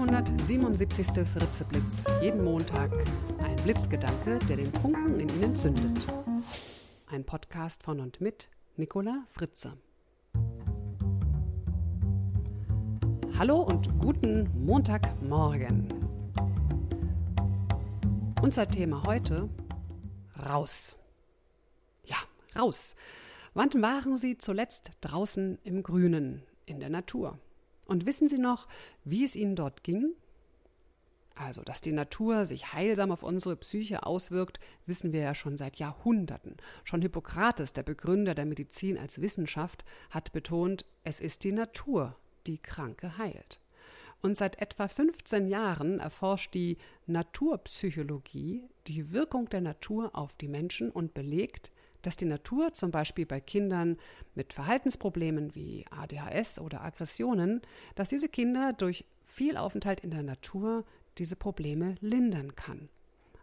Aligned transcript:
177. 0.00 1.26
Fritzeblitz. 1.26 2.06
Jeden 2.22 2.42
Montag 2.42 2.90
ein 3.38 3.56
Blitzgedanke, 3.56 4.38
der 4.48 4.56
den 4.56 4.72
Funken 4.72 5.20
in 5.20 5.28
Ihnen 5.28 5.54
zündet. 5.54 6.06
Ein 7.06 7.22
Podcast 7.22 7.82
von 7.82 8.00
und 8.00 8.18
mit 8.18 8.48
Nicola 8.76 9.22
Fritze. 9.26 9.76
Hallo 13.36 13.60
und 13.60 13.98
guten 13.98 14.48
Montagmorgen. 14.64 15.86
Unser 18.40 18.68
Thema 18.68 19.02
heute: 19.04 19.50
Raus. 20.46 20.96
Ja, 22.06 22.16
raus. 22.58 22.96
Wann 23.52 23.70
waren 23.74 24.16
Sie 24.16 24.38
zuletzt 24.38 24.92
draußen 25.02 25.58
im 25.62 25.82
Grünen, 25.82 26.42
in 26.64 26.80
der 26.80 26.88
Natur? 26.88 27.38
Und 27.90 28.06
wissen 28.06 28.28
Sie 28.28 28.38
noch, 28.38 28.68
wie 29.02 29.24
es 29.24 29.34
Ihnen 29.34 29.56
dort 29.56 29.82
ging? 29.82 30.12
Also, 31.34 31.62
dass 31.62 31.80
die 31.80 31.90
Natur 31.90 32.46
sich 32.46 32.72
heilsam 32.72 33.10
auf 33.10 33.24
unsere 33.24 33.56
Psyche 33.56 34.06
auswirkt, 34.06 34.60
wissen 34.86 35.12
wir 35.12 35.22
ja 35.22 35.34
schon 35.34 35.56
seit 35.56 35.80
Jahrhunderten. 35.80 36.56
Schon 36.84 37.02
Hippokrates, 37.02 37.72
der 37.72 37.82
Begründer 37.82 38.36
der 38.36 38.46
Medizin 38.46 38.96
als 38.96 39.20
Wissenschaft, 39.20 39.84
hat 40.10 40.32
betont, 40.32 40.84
es 41.02 41.18
ist 41.18 41.42
die 41.42 41.50
Natur, 41.50 42.14
die 42.46 42.58
Kranke 42.58 43.18
heilt. 43.18 43.58
Und 44.22 44.36
seit 44.36 44.62
etwa 44.62 44.86
15 44.86 45.48
Jahren 45.48 45.98
erforscht 45.98 46.54
die 46.54 46.78
Naturpsychologie 47.08 48.68
die 48.86 49.10
Wirkung 49.10 49.48
der 49.48 49.62
Natur 49.62 50.14
auf 50.14 50.36
die 50.36 50.48
Menschen 50.48 50.92
und 50.92 51.12
belegt, 51.12 51.72
dass 52.02 52.16
die 52.16 52.24
Natur 52.24 52.72
zum 52.72 52.90
Beispiel 52.90 53.26
bei 53.26 53.40
Kindern 53.40 53.96
mit 54.34 54.52
Verhaltensproblemen 54.52 55.54
wie 55.54 55.84
ADHS 55.90 56.58
oder 56.58 56.82
Aggressionen, 56.82 57.60
dass 57.94 58.08
diese 58.08 58.28
Kinder 58.28 58.72
durch 58.72 59.04
viel 59.24 59.56
Aufenthalt 59.56 60.00
in 60.00 60.10
der 60.10 60.22
Natur 60.22 60.84
diese 61.18 61.36
Probleme 61.36 61.96
lindern 62.00 62.56
kann. 62.56 62.88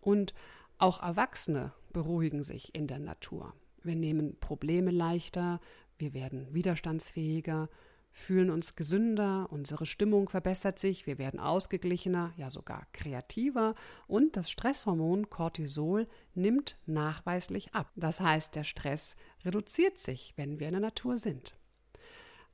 Und 0.00 0.34
auch 0.78 1.02
Erwachsene 1.02 1.72
beruhigen 1.92 2.42
sich 2.42 2.74
in 2.74 2.86
der 2.86 2.98
Natur. 2.98 3.54
Wir 3.82 3.96
nehmen 3.96 4.38
Probleme 4.40 4.90
leichter, 4.90 5.60
wir 5.98 6.14
werden 6.14 6.52
widerstandsfähiger, 6.52 7.68
fühlen 8.12 8.50
uns 8.50 8.76
gesünder, 8.76 9.46
unsere 9.50 9.86
Stimmung 9.86 10.28
verbessert 10.28 10.78
sich, 10.78 11.06
wir 11.06 11.18
werden 11.18 11.40
ausgeglichener, 11.40 12.32
ja 12.36 12.50
sogar 12.50 12.86
kreativer 12.92 13.74
und 14.06 14.36
das 14.36 14.50
Stresshormon 14.50 15.30
Cortisol 15.30 16.06
nimmt 16.34 16.76
nachweislich 16.86 17.74
ab. 17.74 17.90
Das 17.96 18.20
heißt, 18.20 18.54
der 18.56 18.64
Stress 18.64 19.16
reduziert 19.44 19.98
sich, 19.98 20.34
wenn 20.36 20.60
wir 20.60 20.68
in 20.68 20.74
der 20.74 20.80
Natur 20.80 21.18
sind. 21.18 21.54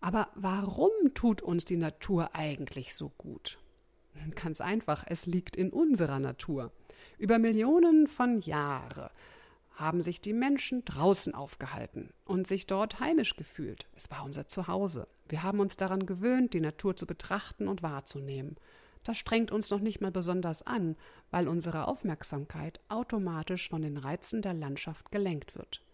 Aber 0.01 0.29
warum 0.35 0.91
tut 1.15 1.43
uns 1.43 1.65
die 1.65 1.79
Natur 1.79 2.35
eigentlich 2.35 2.95
so 2.95 3.11
gut? 3.17 3.59
Ganz 4.35 4.61
einfach, 4.61 5.05
es 5.07 5.27
liegt 5.27 5.57
in 5.57 5.71
unserer 5.71 6.19
Natur. 6.19 6.73
Über 7.19 7.39
Millionen 7.39 8.07
von 8.07 8.41
Jahren 8.41 9.11
haben 9.77 10.01
sich 10.01 10.21
die 10.21 10.33
Menschen 10.33 10.85
draußen 10.85 11.35
aufgehalten 11.35 12.11
und 12.25 12.47
sich 12.47 12.67
dort 12.67 12.99
heimisch 12.99 13.37
gefühlt. 13.37 13.87
Es 13.95 14.11
war 14.11 14.25
unser 14.25 14.49
Zuhause. 14.49 15.07
Wir 15.29 15.43
haben 15.43 15.61
uns 15.61 15.77
daran 15.77 16.07
gewöhnt, 16.07 16.55
die 16.55 16.61
Natur 16.61 16.97
zu 16.97 17.07
betrachten 17.07 17.69
und 17.69 17.83
wahrzunehmen. 17.83 18.57
Das 19.05 19.19
strengt 19.19 19.53
uns 19.53 19.71
noch 19.71 19.81
nicht 19.81 20.01
mal 20.01 20.11
besonders 20.11 20.67
an, 20.67 20.97
weil 21.31 21.47
unsere 21.47 21.87
Aufmerksamkeit 21.87 22.81
automatisch 22.89 23.69
von 23.69 23.83
den 23.83 23.99
Reizen 23.99 24.43
der 24.43 24.55
Landschaft 24.55 25.13
gelenkt 25.13 25.57
wird. 25.57 25.85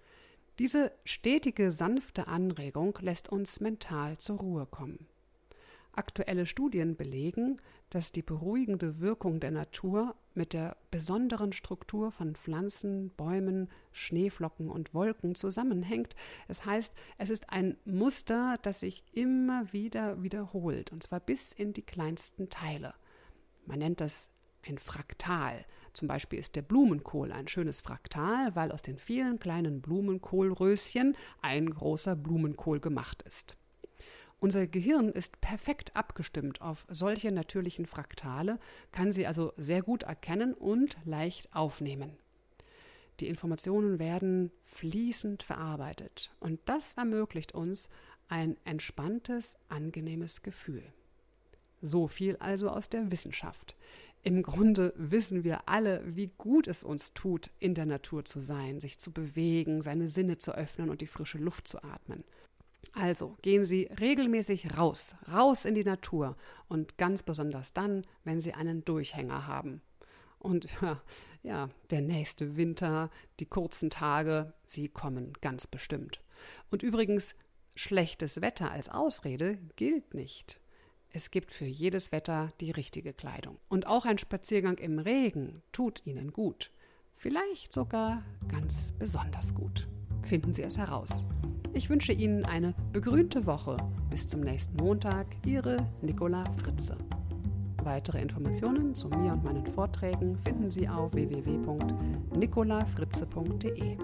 Diese 0.58 0.92
stetige, 1.04 1.70
sanfte 1.70 2.28
Anregung 2.28 2.96
lässt 3.00 3.28
uns 3.30 3.60
mental 3.60 4.16
zur 4.18 4.38
Ruhe 4.38 4.66
kommen. 4.66 5.08
Aktuelle 5.94 6.46
Studien 6.46 6.96
belegen, 6.96 7.60
dass 7.90 8.12
die 8.12 8.22
beruhigende 8.22 9.00
Wirkung 9.00 9.40
der 9.40 9.50
Natur 9.50 10.14
mit 10.34 10.54
der 10.54 10.76
besonderen 10.90 11.52
Struktur 11.52 12.10
von 12.10 12.34
Pflanzen, 12.34 13.10
Bäumen, 13.10 13.68
Schneeflocken 13.90 14.70
und 14.70 14.94
Wolken 14.94 15.34
zusammenhängt. 15.34 16.16
Es 16.48 16.64
heißt, 16.64 16.94
es 17.18 17.28
ist 17.28 17.50
ein 17.50 17.76
Muster, 17.84 18.56
das 18.62 18.80
sich 18.80 19.04
immer 19.12 19.70
wieder 19.72 20.22
wiederholt, 20.22 20.92
und 20.92 21.02
zwar 21.02 21.20
bis 21.20 21.52
in 21.52 21.74
die 21.74 21.82
kleinsten 21.82 22.48
Teile. 22.48 22.94
Man 23.66 23.80
nennt 23.80 24.00
das 24.00 24.30
ein 24.66 24.78
Fraktal. 24.78 25.64
Zum 25.92 26.08
Beispiel 26.08 26.38
ist 26.38 26.56
der 26.56 26.62
Blumenkohl 26.62 27.32
ein 27.32 27.48
schönes 27.48 27.80
Fraktal, 27.80 28.54
weil 28.54 28.72
aus 28.72 28.82
den 28.82 28.98
vielen 28.98 29.38
kleinen 29.38 29.82
Blumenkohlröschen 29.82 31.16
ein 31.42 31.68
großer 31.68 32.16
Blumenkohl 32.16 32.80
gemacht 32.80 33.22
ist. 33.22 33.56
Unser 34.42 34.66
Gehirn 34.66 35.10
ist 35.10 35.40
perfekt 35.40 35.94
abgestimmt 35.94 36.62
auf 36.62 36.84
solche 36.90 37.30
natürlichen 37.30 37.86
Fraktale, 37.86 38.58
kann 38.90 39.12
sie 39.12 39.24
also 39.24 39.52
sehr 39.56 39.82
gut 39.82 40.02
erkennen 40.02 40.52
und 40.52 40.96
leicht 41.04 41.54
aufnehmen. 41.54 42.18
Die 43.20 43.28
Informationen 43.28 44.00
werden 44.00 44.50
fließend 44.60 45.44
verarbeitet 45.44 46.34
und 46.40 46.58
das 46.64 46.94
ermöglicht 46.94 47.54
uns 47.54 47.88
ein 48.26 48.56
entspanntes, 48.64 49.58
angenehmes 49.68 50.42
Gefühl. 50.42 50.82
So 51.80 52.08
viel 52.08 52.36
also 52.38 52.68
aus 52.68 52.88
der 52.88 53.12
Wissenschaft. 53.12 53.76
Im 54.24 54.42
Grunde 54.42 54.92
wissen 54.96 55.44
wir 55.44 55.68
alle, 55.68 56.02
wie 56.16 56.32
gut 56.36 56.66
es 56.66 56.82
uns 56.82 57.14
tut, 57.14 57.52
in 57.60 57.74
der 57.74 57.86
Natur 57.86 58.24
zu 58.24 58.40
sein, 58.40 58.80
sich 58.80 58.98
zu 58.98 59.12
bewegen, 59.12 59.82
seine 59.82 60.08
Sinne 60.08 60.38
zu 60.38 60.52
öffnen 60.52 60.90
und 60.90 61.00
die 61.00 61.06
frische 61.06 61.38
Luft 61.38 61.68
zu 61.68 61.80
atmen. 61.84 62.24
Also 62.92 63.36
gehen 63.42 63.64
Sie 63.64 63.88
regelmäßig 64.00 64.76
raus, 64.76 65.14
raus 65.32 65.64
in 65.64 65.74
die 65.74 65.84
Natur 65.84 66.36
und 66.68 66.98
ganz 66.98 67.22
besonders 67.22 67.72
dann, 67.72 68.04
wenn 68.24 68.40
Sie 68.40 68.52
einen 68.52 68.84
Durchhänger 68.84 69.46
haben. 69.46 69.80
Und 70.42 70.68
ja, 71.42 71.70
der 71.90 72.00
nächste 72.00 72.56
Winter, 72.56 73.10
die 73.40 73.46
kurzen 73.46 73.90
Tage, 73.90 74.52
sie 74.66 74.88
kommen 74.88 75.34
ganz 75.40 75.66
bestimmt. 75.66 76.20
Und 76.70 76.82
übrigens, 76.82 77.34
schlechtes 77.76 78.40
Wetter 78.40 78.70
als 78.70 78.88
Ausrede 78.88 79.58
gilt 79.76 80.14
nicht. 80.14 80.58
Es 81.10 81.30
gibt 81.30 81.52
für 81.52 81.66
jedes 81.66 82.10
Wetter 82.10 82.52
die 82.60 82.70
richtige 82.70 83.12
Kleidung. 83.12 83.58
Und 83.68 83.86
auch 83.86 84.04
ein 84.04 84.18
Spaziergang 84.18 84.78
im 84.78 84.98
Regen 84.98 85.62
tut 85.70 86.04
Ihnen 86.06 86.32
gut. 86.32 86.72
Vielleicht 87.12 87.72
sogar 87.72 88.24
ganz 88.48 88.92
besonders 88.98 89.54
gut. 89.54 89.86
Finden 90.22 90.54
Sie 90.54 90.62
es 90.62 90.78
heraus. 90.78 91.26
Ich 91.74 91.88
wünsche 91.88 92.12
Ihnen 92.12 92.44
eine 92.44 92.74
begrünte 92.92 93.46
Woche. 93.46 93.78
Bis 94.10 94.28
zum 94.28 94.42
nächsten 94.42 94.76
Montag, 94.76 95.26
Ihre 95.46 95.78
Nicola 96.02 96.44
Fritze. 96.52 96.98
Weitere 97.82 98.20
Informationen 98.20 98.94
zu 98.94 99.08
mir 99.08 99.32
und 99.32 99.42
meinen 99.42 99.66
Vorträgen 99.66 100.38
finden 100.38 100.70
Sie 100.70 100.86
auf 100.88 101.14
www.nicolafritze.de. 101.14 103.96